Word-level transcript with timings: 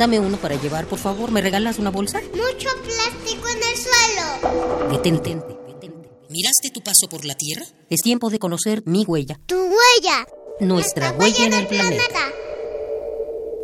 Dame 0.00 0.18
uno 0.18 0.38
para 0.38 0.54
llevar, 0.54 0.86
por 0.86 0.98
favor. 0.98 1.30
¿Me 1.30 1.42
regalas 1.42 1.78
una 1.78 1.90
bolsa? 1.90 2.22
Mucho 2.30 2.70
plástico 2.82 3.46
en 3.48 3.58
el 3.58 3.76
suelo. 3.76 4.90
Detente. 4.90 5.34
detente. 5.66 6.10
¿Miraste 6.30 6.70
tu 6.72 6.80
paso 6.80 7.06
por 7.10 7.26
la 7.26 7.34
Tierra? 7.34 7.66
Es 7.90 8.00
tiempo 8.00 8.30
de 8.30 8.38
conocer 8.38 8.82
mi 8.86 9.04
huella. 9.04 9.38
Tu 9.44 9.56
huella. 9.56 10.26
Nuestra, 10.60 11.12
huella, 11.12 11.44
en 11.44 11.52
el 11.52 11.66
planeta. 11.66 12.18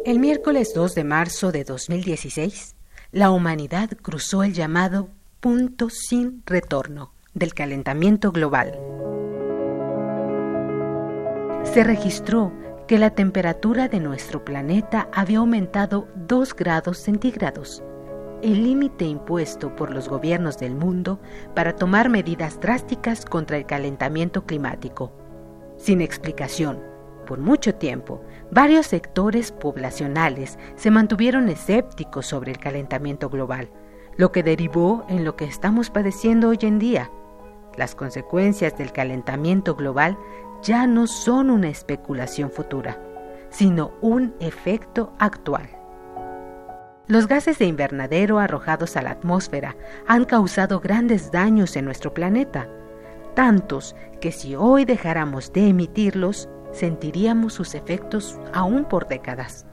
El 0.05 0.19
miércoles 0.19 0.73
2 0.75 0.95
de 0.95 1.05
marzo 1.05 1.53
de 1.53 1.65
2016, 1.65 2.75
la 3.13 3.31
humanidad 3.31 3.89
cruzó 4.03 4.43
el 4.43 4.53
llamado 4.53 5.09
punto 5.41 5.89
sin 5.89 6.43
retorno 6.45 7.15
del 7.33 7.55
calentamiento 7.55 8.31
global. 8.31 8.79
Se 11.73 11.83
registró 11.83 12.53
que 12.87 12.99
la 12.99 13.11
temperatura 13.11 13.89
de 13.89 13.99
nuestro 13.99 14.45
planeta 14.45 15.09
había 15.13 15.39
aumentado 15.39 16.07
2 16.15 16.55
grados 16.55 16.99
centígrados, 16.99 17.83
el 18.43 18.63
límite 18.63 19.05
impuesto 19.05 19.75
por 19.75 19.91
los 19.91 20.09
gobiernos 20.09 20.59
del 20.59 20.77
mundo 20.77 21.19
para 21.55 21.75
tomar 21.75 22.09
medidas 22.09 22.61
drásticas 22.61 23.25
contra 23.25 23.57
el 23.57 23.67
calentamiento 23.67 24.45
climático. 24.45 25.13
Sin 25.77 26.01
explicación, 26.01 26.81
por 27.27 27.41
mucho 27.41 27.75
tiempo, 27.75 28.23
varios 28.53 28.87
sectores 28.87 29.51
poblacionales 29.51 30.59
se 30.77 30.93
mantuvieron 30.93 31.49
escépticos 31.49 32.27
sobre 32.27 32.53
el 32.53 32.59
calentamiento 32.59 33.29
global, 33.29 33.69
lo 34.17 34.31
que 34.31 34.45
derivó 34.45 35.05
en 35.09 35.25
lo 35.25 35.35
que 35.35 35.45
estamos 35.45 35.91
padeciendo 35.91 36.51
hoy 36.51 36.59
en 36.63 36.79
día. 36.79 37.11
Las 37.77 37.95
consecuencias 37.95 38.79
del 38.79 38.93
calentamiento 38.93 39.75
global 39.75 40.17
ya 40.67 40.87
no 40.89 41.07
son 41.07 41.49
una 41.49 41.69
especulación 41.69 42.51
futura, 42.51 42.99
sino 43.51 43.93
un 44.01 44.35
efecto 44.41 45.13
actual. 45.21 45.69
Los 47.07 47.29
gases 47.29 47.61
de 47.61 47.67
invernadero 47.67 48.41
arrojados 48.41 48.97
a 48.97 49.03
la 49.03 49.13
atmósfera 49.13 49.77
han 50.09 50.25
causado 50.25 50.81
grandes 50.81 51.31
daños 51.31 51.77
en 51.77 51.85
nuestro 51.85 52.13
planeta, 52.13 52.67
tantos 53.35 53.95
que 54.21 54.33
si 54.33 54.57
hoy 54.57 54.85
dejáramos 54.85 55.53
de 55.53 55.69
emitirlos, 55.69 56.49
sentiríamos 56.73 57.53
sus 57.55 57.77
efectos 57.77 58.37
aún 58.53 58.85
por 58.85 59.07
décadas. 59.07 59.67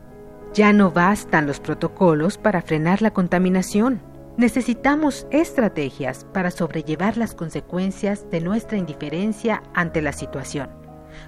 Ya 0.53 0.73
no 0.73 0.91
bastan 0.91 1.47
los 1.47 1.59
protocolos 1.59 2.37
para 2.37 2.61
frenar 2.61 3.01
la 3.01 3.09
contaminación. 3.09 3.99
Necesitamos 4.37 5.25
estrategias 5.31 6.27
para 6.33 6.51
sobrellevar 6.51 7.17
las 7.17 7.33
consecuencias 7.33 8.29
de 8.29 8.41
nuestra 8.41 8.77
indiferencia 8.77 9.63
ante 9.73 10.03
la 10.03 10.13
situación. 10.13 10.82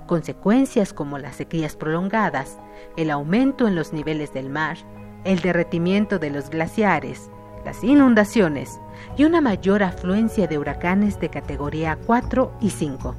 Consecuencias 0.08 0.94
como 0.94 1.17
las 1.17 1.36
sequías 1.36 1.75
prolongadas, 1.75 2.58
el 2.97 3.11
aumento 3.11 3.67
en 3.67 3.75
los 3.75 3.94
niveles 3.94 4.33
del 4.33 4.50
mar, 4.50 4.78
el 5.23 5.39
derretimiento 5.39 6.19
de 6.19 6.30
los 6.30 6.50
glaciares, 6.50 7.30
las 7.66 7.83
inundaciones 7.83 8.80
y 9.17 9.25
una 9.25 9.41
mayor 9.41 9.83
afluencia 9.83 10.47
de 10.47 10.58
huracanes 10.58 11.19
de 11.19 11.30
categoría 11.30 11.97
4 12.06 12.58
y 12.61 12.69
5. 12.69 13.16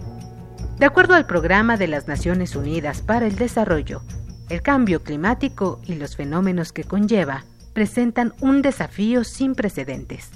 De 0.79 0.87
acuerdo 0.87 1.15
al 1.15 1.27
Programa 1.27 1.77
de 1.77 1.89
las 1.89 2.07
Naciones 2.07 2.55
Unidas 2.55 3.03
para 3.03 3.27
el 3.27 3.37
Desarrollo, 3.37 4.03
el 4.49 4.63
cambio 4.63 5.03
climático 5.03 5.81
y 5.85 5.97
los 5.97 6.17
fenómenos 6.17 6.73
que 6.73 6.85
conlleva 6.85 7.45
presentan 7.73 8.33
un 8.41 8.63
desafío 8.63 9.25
sin 9.25 9.55
precedentes. 9.55 10.31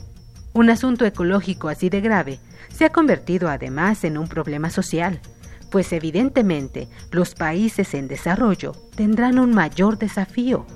Un 0.53 0.69
asunto 0.69 1.07
ecológico 1.07 1.69
así 1.69 1.89
de 1.89 2.01
grave 2.01 2.41
se 2.69 2.85
ha 2.85 2.91
convertido 2.91 3.49
además 3.49 4.03
en 4.05 4.19
un 4.19 4.29
problema 4.29 4.71
social, 4.71 5.21
pues 5.71 5.93
evidentemente 5.93 6.89
los 7.11 7.35
países 7.35 7.95
en 7.95 8.09
desarrollo 8.09 8.73
tendrán 8.95 9.39
un 9.39 9.55
mayor 9.55 9.99
desafío. 9.99 10.67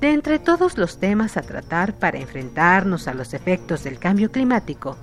De 0.00 0.12
entre 0.12 0.38
todos 0.38 0.78
los 0.78 0.98
temas 0.98 1.36
a 1.36 1.42
tratar 1.42 1.98
para 1.98 2.18
enfrentarnos 2.18 3.06
a 3.06 3.14
los 3.14 3.34
efectos 3.34 3.84
del 3.84 3.98
cambio 3.98 4.30
climático, 4.30 4.96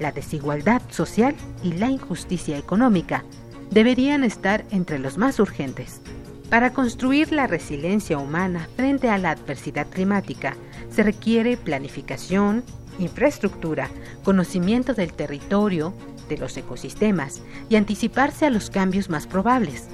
la 0.00 0.10
desigualdad 0.10 0.82
social 0.90 1.36
y 1.62 1.74
la 1.74 1.90
injusticia 1.90 2.58
económica 2.58 3.24
deberían 3.70 4.24
estar 4.24 4.64
entre 4.70 4.98
los 4.98 5.18
más 5.18 5.38
urgentes. 5.38 6.00
Para 6.48 6.72
construir 6.72 7.30
la 7.30 7.46
resiliencia 7.46 8.18
humana 8.18 8.68
frente 8.74 9.08
a 9.08 9.18
la 9.18 9.30
adversidad 9.30 9.86
climática 9.86 10.56
se 10.90 11.04
requiere 11.04 11.56
planificación, 11.56 12.64
infraestructura, 12.98 13.88
conocimiento 14.24 14.94
del 14.94 15.12
territorio, 15.12 15.94
de 16.30 16.38
los 16.38 16.56
ecosistemas 16.56 17.42
y 17.68 17.76
anticiparse 17.76 18.46
a 18.46 18.50
los 18.50 18.70
cambios 18.70 19.10
más 19.10 19.26
probables. 19.26 19.88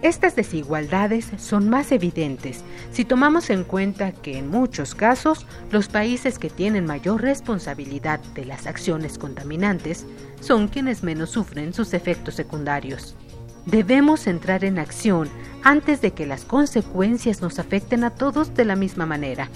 Estas 0.00 0.36
desigualdades 0.36 1.28
son 1.38 1.68
más 1.68 1.90
evidentes 1.90 2.62
si 2.92 3.04
tomamos 3.04 3.50
en 3.50 3.64
cuenta 3.64 4.12
que 4.12 4.38
en 4.38 4.48
muchos 4.48 4.94
casos 4.94 5.44
los 5.72 5.88
países 5.88 6.38
que 6.38 6.50
tienen 6.50 6.86
mayor 6.86 7.20
responsabilidad 7.20 8.20
de 8.36 8.44
las 8.44 8.68
acciones 8.68 9.18
contaminantes 9.18 10.06
son 10.40 10.68
quienes 10.68 11.02
menos 11.02 11.30
sufren 11.30 11.74
sus 11.74 11.94
efectos 11.94 12.36
secundarios. 12.36 13.16
Debemos 13.66 14.28
entrar 14.28 14.64
en 14.64 14.78
acción 14.78 15.28
antes 15.64 16.00
de 16.00 16.12
que 16.12 16.26
las 16.26 16.44
consecuencias 16.44 17.42
nos 17.42 17.58
afecten 17.58 18.04
a 18.04 18.10
todos 18.10 18.54
de 18.54 18.64
la 18.64 18.76
misma 18.76 19.04
manera, 19.04 19.50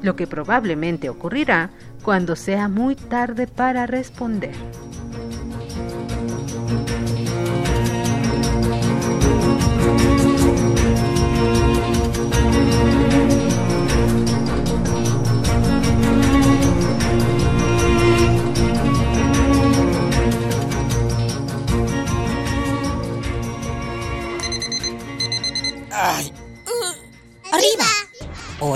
lo 0.00 0.16
que 0.16 0.26
probablemente 0.26 1.10
ocurrirá 1.10 1.70
cuando 2.02 2.34
sea 2.34 2.68
muy 2.68 2.96
tarde 2.96 3.46
para 3.46 3.86
responder. 3.86 4.54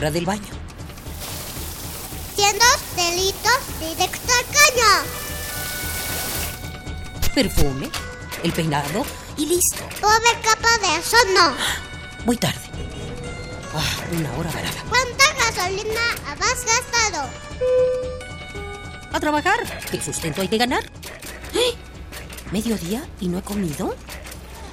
Del 0.07 0.25
baño. 0.25 0.47
Siendo 2.37 2.65
delito 2.95 3.51
directo 3.81 4.33
al 4.33 4.47
caño. 4.47 4.93
Perfume, 7.35 7.91
el 8.45 8.53
peinado 8.53 9.05
y 9.37 9.47
listo. 9.47 9.83
Pobre 10.01 10.31
capa 10.45 10.79
de 10.79 11.01
eso 11.01 11.17
no. 11.35 11.57
Voy 12.25 12.37
tarde. 12.37 12.61
Ah, 13.75 13.97
una 14.13 14.33
hora 14.39 14.51
varada. 14.53 14.85
¿Cuánta 14.89 15.25
gasolina 15.35 16.15
has 16.41 16.65
gastado? 16.65 17.29
A 19.13 19.21
trabajar, 19.21 19.59
que 19.91 20.01
sustento 20.01 20.41
hay 20.41 20.49
que 20.49 20.59
ganar. 20.59 20.85
¡Eh! 21.53 21.75
¿Mediodía 22.53 23.05
y 23.21 23.27
no 23.27 23.39
he 23.39 23.43
comido? 23.43 23.97